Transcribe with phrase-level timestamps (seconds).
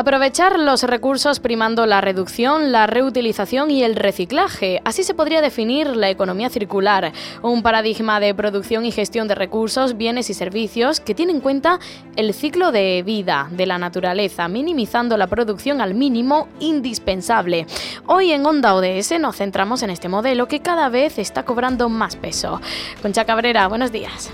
[0.00, 4.80] Aprovechar los recursos primando la reducción, la reutilización y el reciclaje.
[4.86, 9.98] Así se podría definir la economía circular, un paradigma de producción y gestión de recursos,
[9.98, 11.80] bienes y servicios que tiene en cuenta
[12.16, 17.66] el ciclo de vida de la naturaleza, minimizando la producción al mínimo indispensable.
[18.06, 22.16] Hoy en Onda ODS nos centramos en este modelo que cada vez está cobrando más
[22.16, 22.58] peso.
[23.02, 24.32] Concha Cabrera, buenos días.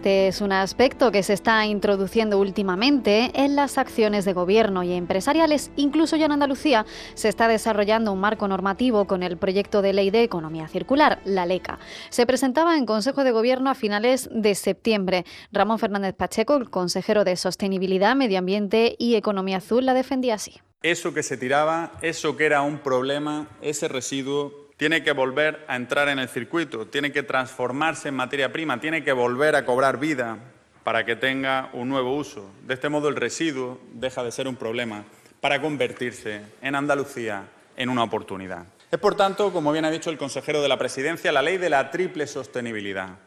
[0.00, 4.94] Este es un aspecto que se está introduciendo últimamente en las acciones de gobierno y
[4.94, 5.70] empresariales.
[5.76, 10.10] Incluso ya en Andalucía se está desarrollando un marco normativo con el proyecto de ley
[10.10, 11.78] de economía circular, la LECA.
[12.08, 15.26] Se presentaba en Consejo de Gobierno a finales de septiembre.
[15.52, 20.62] Ramón Fernández Pacheco, el consejero de Sostenibilidad, Medio Ambiente y Economía Azul, la defendía así.
[20.82, 25.76] Eso que se tiraba, eso que era un problema, ese residuo tiene que volver a
[25.76, 30.00] entrar en el circuito, tiene que transformarse en materia prima, tiene que volver a cobrar
[30.00, 30.38] vida
[30.84, 32.50] para que tenga un nuevo uso.
[32.62, 35.04] De este modo el residuo deja de ser un problema
[35.42, 37.42] para convertirse en Andalucía
[37.76, 38.64] en una oportunidad.
[38.90, 41.68] Es, por tanto, como bien ha dicho el consejero de la Presidencia, la ley de
[41.68, 43.18] la triple sostenibilidad.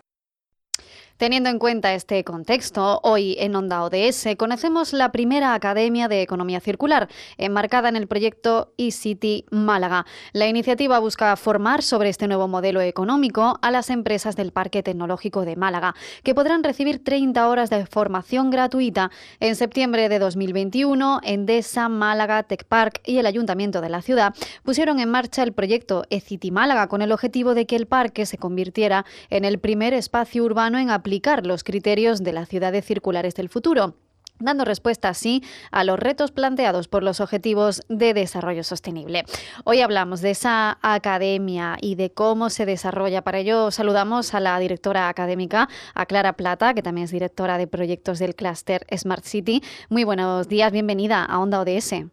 [1.17, 6.59] Teniendo en cuenta este contexto, hoy en Onda ODS conocemos la primera Academia de Economía
[6.59, 7.07] Circular,
[7.37, 10.07] enmarcada en el proyecto eCity Málaga.
[10.33, 15.45] La iniciativa busca formar sobre este nuevo modelo económico a las empresas del Parque Tecnológico
[15.45, 15.93] de Málaga,
[16.23, 19.11] que podrán recibir 30 horas de formación gratuita.
[19.39, 24.99] En septiembre de 2021, Endesa, Málaga, Tech Park y el Ayuntamiento de la ciudad pusieron
[24.99, 29.05] en marcha el proyecto eCity Málaga con el objetivo de que el parque se convirtiera
[29.29, 33.95] en el primer espacio urbano en aplicar los criterios de las ciudades circulares del futuro
[34.39, 35.41] dando respuesta así
[35.71, 39.23] a los retos planteados por los Objetivos de Desarrollo Sostenible.
[39.63, 43.21] Hoy hablamos de esa academia y de cómo se desarrolla.
[43.21, 47.67] Para ello saludamos a la directora académica, a Clara Plata, que también es directora de
[47.67, 49.61] proyectos del clúster Smart City.
[49.89, 52.05] Muy buenos días, bienvenida a Onda ODS.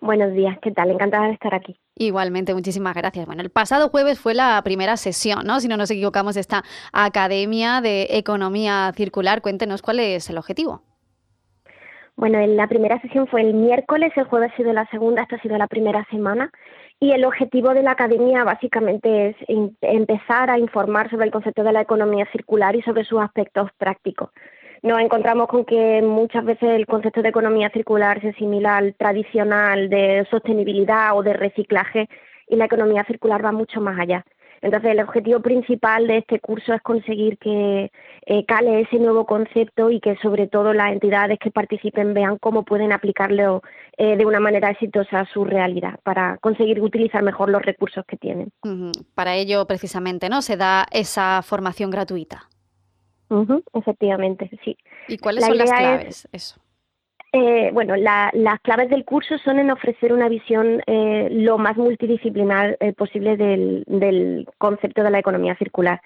[0.00, 0.90] Buenos días, ¿qué tal?
[0.90, 1.76] Encantada de estar aquí.
[2.00, 3.26] Igualmente, muchísimas gracias.
[3.26, 5.60] Bueno, el pasado jueves fue la primera sesión, ¿no?
[5.60, 9.42] Si no nos equivocamos, de esta Academia de Economía Circular.
[9.42, 10.80] Cuéntenos cuál es el objetivo.
[12.16, 15.42] Bueno, la primera sesión fue el miércoles, el jueves ha sido la segunda, esta ha
[15.42, 16.50] sido la primera semana.
[17.00, 19.36] Y el objetivo de la academia básicamente es
[19.82, 24.30] empezar a informar sobre el concepto de la economía circular y sobre sus aspectos prácticos
[24.82, 29.90] nos encontramos con que muchas veces el concepto de economía circular se asimila al tradicional
[29.90, 32.08] de sostenibilidad o de reciclaje
[32.48, 34.24] y la economía circular va mucho más allá.
[34.62, 37.90] Entonces, el objetivo principal de este curso es conseguir que
[38.26, 42.64] eh, cale ese nuevo concepto y que, sobre todo, las entidades que participen vean cómo
[42.64, 43.62] pueden aplicarlo
[43.96, 48.18] eh, de una manera exitosa a su realidad para conseguir utilizar mejor los recursos que
[48.18, 48.50] tienen.
[49.14, 50.42] Para ello, precisamente, ¿no?
[50.42, 52.50] Se da esa formación gratuita
[53.74, 54.76] efectivamente, sí.
[55.08, 56.28] ¿Y cuáles son las claves?
[56.32, 56.60] Eso.
[57.32, 62.76] Eh, bueno, las claves del curso son en ofrecer una visión eh, lo más multidisciplinar
[62.80, 66.00] eh, posible del, del, concepto de la economía circular.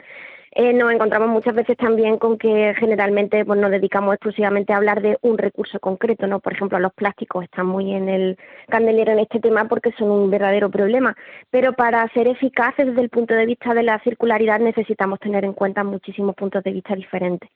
[0.57, 5.03] Eh, nos encontramos muchas veces también con que generalmente pues, nos dedicamos exclusivamente a hablar
[5.03, 6.39] de un recurso concreto, ¿no?
[6.39, 10.31] Por ejemplo, los plásticos están muy en el candelero en este tema porque son un
[10.31, 11.17] verdadero problema,
[11.51, 15.55] pero para ser eficaces desde el punto de vista de la circularidad necesitamos tener en
[15.55, 17.51] cuenta muchísimos puntos de vista diferentes.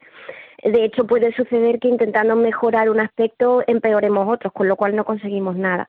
[0.64, 5.04] De hecho, puede suceder que intentando mejorar un aspecto empeoremos otros, con lo cual no
[5.04, 5.88] conseguimos nada.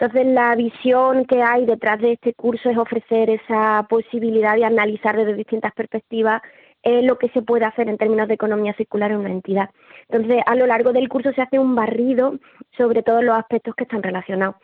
[0.00, 5.16] Entonces, la visión que hay detrás de este curso es ofrecer esa posibilidad de analizar
[5.16, 6.40] desde distintas perspectivas
[6.84, 9.70] eh, lo que se puede hacer en términos de economía circular en una entidad.
[10.08, 12.38] Entonces, a lo largo del curso se hace un barrido
[12.76, 14.54] sobre todos los aspectos que están relacionados.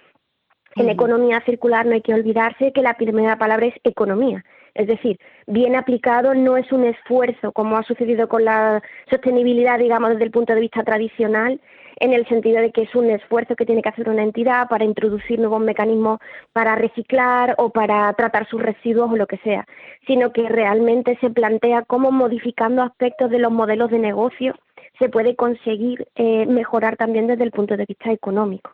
[0.76, 4.44] En economía circular no hay que olvidarse que la primera palabra es economía
[4.74, 10.10] Es decir, bien aplicado no es un esfuerzo, como ha sucedido con la sostenibilidad, digamos,
[10.10, 11.60] desde el punto de vista tradicional,
[12.00, 14.84] en el sentido de que es un esfuerzo que tiene que hacer una entidad para
[14.84, 16.18] introducir nuevos mecanismos
[16.52, 19.64] para reciclar o para tratar sus residuos o lo que sea,
[20.06, 24.54] sino que realmente se plantea cómo modificando aspectos de los modelos de negocio
[24.98, 28.72] se puede conseguir eh, mejorar también desde el punto de vista económico.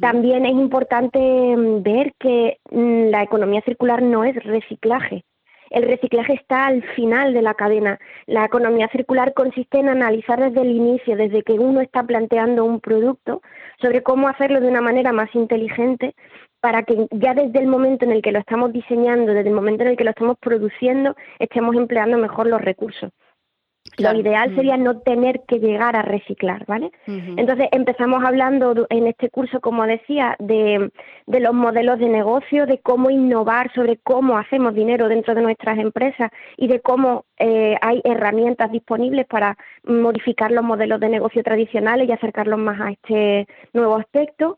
[0.00, 5.24] También es importante mm, ver que mm, la economía circular no es reciclaje,
[5.70, 7.98] el reciclaje está al final de la cadena.
[8.26, 12.80] La economía circular consiste en analizar desde el inicio, desde que uno está planteando un
[12.80, 13.42] producto,
[13.80, 16.14] sobre cómo hacerlo de una manera más inteligente
[16.60, 19.82] para que ya desde el momento en el que lo estamos diseñando, desde el momento
[19.84, 23.12] en el que lo estamos produciendo, estemos empleando mejor los recursos.
[23.96, 26.90] Lo ideal sería no tener que llegar a reciclar, ¿vale?
[27.06, 30.90] Entonces empezamos hablando en este curso, como decía, de,
[31.26, 35.78] de, los modelos de negocio, de cómo innovar sobre cómo hacemos dinero dentro de nuestras
[35.78, 42.08] empresas y de cómo eh, hay herramientas disponibles para modificar los modelos de negocio tradicionales
[42.08, 44.56] y acercarlos más a este nuevo aspecto.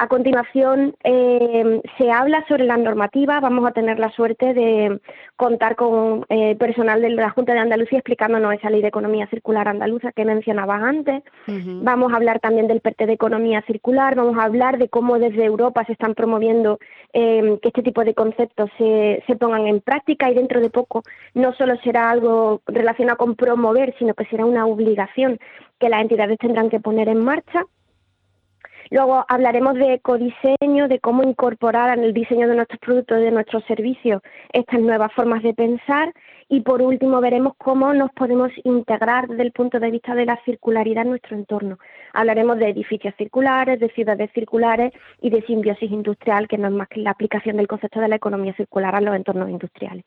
[0.00, 3.40] A continuación, eh, se habla sobre la normativa.
[3.40, 5.00] Vamos a tener la suerte de
[5.34, 9.66] contar con eh, personal de la Junta de Andalucía explicándonos esa ley de economía circular
[9.66, 11.24] andaluza que mencionabas antes.
[11.48, 14.14] Vamos a hablar también del PERTE de economía circular.
[14.14, 16.78] Vamos a hablar de cómo desde Europa se están promoviendo
[17.12, 21.02] eh, que este tipo de conceptos se, se pongan en práctica y dentro de poco
[21.34, 25.38] no solo será algo relacionado con promover, sino que será una obligación
[25.78, 27.64] que las entidades tendrán que poner en marcha.
[28.90, 33.30] Luego hablaremos de ecodiseño, de cómo incorporar en el diseño de nuestros productos, y de
[33.30, 36.12] nuestros servicios, estas nuevas formas de pensar.
[36.50, 40.40] Y por último veremos cómo nos podemos integrar desde el punto de vista de la
[40.46, 41.78] circularidad en nuestro entorno.
[42.14, 46.88] Hablaremos de edificios circulares, de ciudades circulares y de simbiosis industrial, que no es más
[46.88, 50.06] que la aplicación del concepto de la economía circular a los entornos industriales.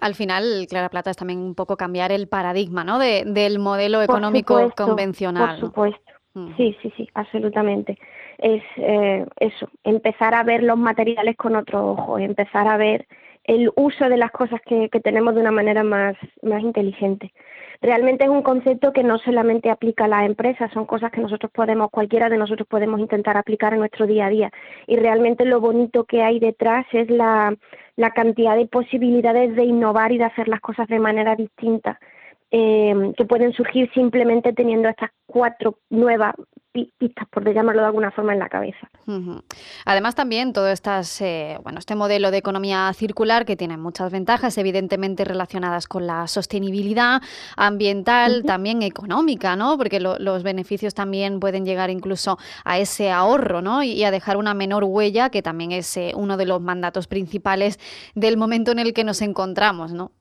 [0.00, 2.98] Al final, Clara Plata, es también un poco cambiar el paradigma ¿no?
[2.98, 5.60] del modelo económico convencional.
[5.60, 6.12] Por supuesto.
[6.56, 7.98] Sí, sí, sí, absolutamente
[8.42, 13.06] es eh, eso, empezar a ver los materiales con otro ojo, empezar a ver
[13.44, 17.32] el uso de las cosas que, tenemos de una manera más, más inteligente.
[17.80, 21.50] Realmente es un concepto que no solamente aplica a las empresas, son cosas que nosotros
[21.52, 24.50] podemos, cualquiera de nosotros podemos intentar aplicar en nuestro día a día.
[24.86, 27.56] Y realmente lo bonito que hay detrás es la,
[27.96, 31.98] la cantidad de posibilidades de innovar y de hacer las cosas de manera distinta.
[32.54, 36.34] Eh, que pueden surgir simplemente teniendo estas cuatro nuevas
[36.70, 38.90] pistas, por llamarlo de alguna forma, en la cabeza.
[39.86, 44.56] Además, también todo estas, eh, bueno, este modelo de economía circular que tiene muchas ventajas,
[44.58, 47.22] evidentemente relacionadas con la sostenibilidad
[47.56, 49.78] ambiental, también económica, ¿no?
[49.78, 53.82] Porque los beneficios también pueden llegar incluso a ese ahorro, ¿no?
[53.82, 57.78] Y, a dejar una menor huella, que también es eh, uno de los mandatos principales
[58.14, 60.12] del momento en el que nos encontramos, ¿no?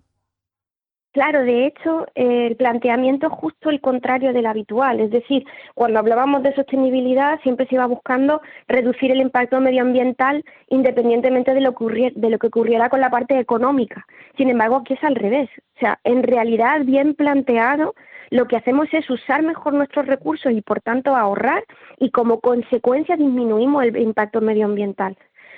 [1.13, 5.01] Claro, de hecho, el planteamiento es justo el contrario del habitual.
[5.01, 11.53] Es decir, cuando hablábamos de sostenibilidad, siempre se iba buscando reducir el impacto medioambiental independientemente
[11.53, 14.07] de lo, que de lo que ocurriera con la parte económica.
[14.37, 15.49] Sin embargo, aquí es al revés.
[15.75, 17.93] O sea, en realidad, bien planteado,
[18.29, 21.65] lo que hacemos es usar mejor nuestros recursos y, por tanto, ahorrar
[21.99, 25.17] y, como consecuencia, disminuimos el impacto medioambiental.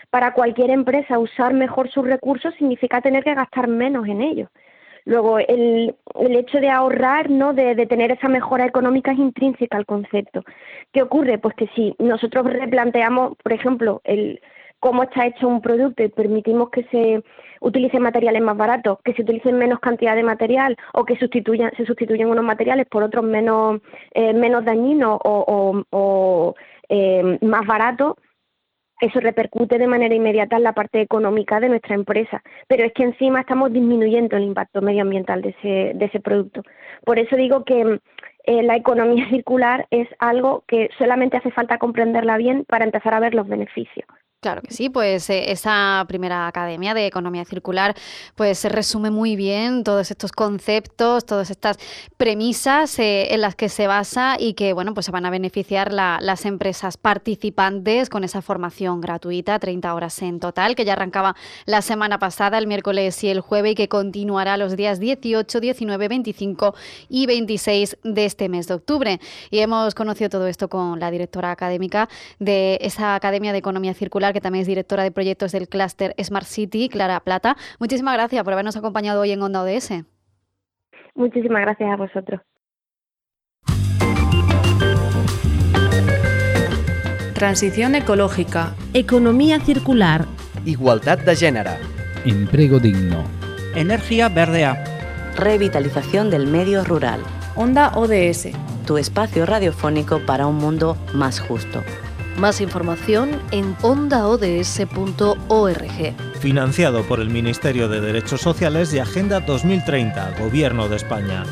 [0.10, 4.50] Para cualquier empresa, usar mejor sus recursos significa tener que gastar menos en ellos.
[5.06, 7.54] Luego, el, el hecho de ahorrar, ¿no?
[7.54, 10.44] De, de, tener esa mejora económica es intrínseca al concepto.
[10.92, 11.38] ¿Qué ocurre?
[11.38, 14.40] Pues que si nosotros replanteamos, por ejemplo, el
[14.80, 17.24] cómo está hecho un producto y permitimos que se
[17.62, 21.86] utilicen materiales más baratos, que se utilicen menos cantidad de material o que sustituyan, se
[21.86, 23.80] sustituyen unos materiales por otros menos,
[24.14, 26.56] eh, menos dañinos o, o, o
[26.90, 28.16] eh, más baratos,
[29.00, 33.04] eso repercute de manera inmediata en la parte económica de nuestra empresa, pero es que
[33.04, 36.62] encima estamos disminuyendo el impacto medioambiental de ese, de ese producto.
[37.04, 38.00] Por eso digo que
[38.46, 43.20] eh, la economía circular es algo que solamente hace falta comprenderla bien para empezar a
[43.20, 44.08] ver los beneficios.
[44.44, 47.96] Claro que sí, pues eh, esa primera academia de economía circular
[48.36, 51.78] pues se resume muy bien todos estos conceptos, todas estas
[52.18, 55.94] premisas eh, en las que se basa y que bueno pues se van a beneficiar
[55.94, 61.82] las empresas participantes con esa formación gratuita, 30 horas en total, que ya arrancaba la
[61.82, 66.76] semana pasada, el miércoles y el jueves y que continuará los días 18, 19, 25
[67.08, 69.22] y 26 de este mes de octubre.
[69.52, 72.10] Y hemos conocido todo esto con la directora académica
[72.40, 76.46] de esa academia de economía circular que también es directora de proyectos del clúster Smart
[76.46, 77.56] City, Clara Plata.
[77.80, 80.04] Muchísimas gracias por habernos acompañado hoy en Onda ODS.
[81.16, 82.42] Muchísimas gracias a vosotros.
[87.34, 88.74] Transición ecológica.
[88.94, 90.26] Economía circular.
[90.66, 91.72] Igualdad de género.
[92.26, 93.26] Empleo digno.
[93.76, 94.82] Energía Verdea.
[95.36, 97.20] Revitalización del medio rural.
[97.56, 98.50] Onda ODS.
[98.88, 101.84] Tu espacio radiofónico para un mundo más justo.
[102.38, 104.40] Más información en ondaods.org.
[106.40, 111.44] Financiado por el Ministerio de Derechos Sociales y Agenda 2030, Gobierno de España.